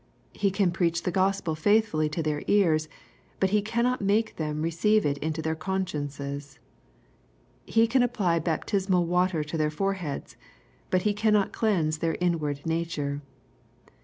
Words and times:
He 0.33 0.49
can 0.49 0.71
preach 0.71 1.03
the 1.03 1.11
Gospel 1.11 1.53
feithfuUy 1.53 2.11
to 2.13 2.23
their 2.23 2.41
ears, 2.47 2.89
but 3.39 3.51
he 3.51 3.61
cannot 3.61 4.01
make 4.01 4.35
them 4.37 4.63
receive 4.63 5.05
it 5.05 5.19
into 5.19 5.43
their 5.43 5.53
consciences. 5.53 6.57
He 7.67 7.85
can 7.85 8.01
apply 8.01 8.39
baptismal 8.39 9.05
water 9.05 9.43
to 9.43 9.57
their 9.59 9.69
foreheads, 9.69 10.37
but 10.89 11.03
he 11.03 11.13
cannot 11.13 11.53
cleanse 11.53 11.99
their 11.99 12.17
inward 12.19 12.65
nature. 12.65 13.21